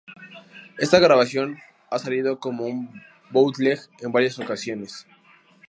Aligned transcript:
Esta 0.79 0.97
grabación 0.97 1.59
ha 1.91 1.99
salido 1.99 2.39
como 2.39 2.65
un 2.65 3.03
bootleg 3.31 3.81
en 3.99 4.11
varias 4.11 4.39
ocasiones. 4.39 5.05